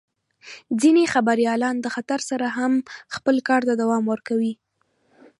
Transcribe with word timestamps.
ځینې 0.81 1.03
خبریالان 1.13 1.75
د 1.81 1.87
خطر 1.95 2.19
سره 2.29 2.47
هم 2.57 2.73
خپل 3.15 3.35
کار 3.47 3.61
ته 3.67 3.73
دوام 3.81 4.03
ورکوي. 4.13 4.53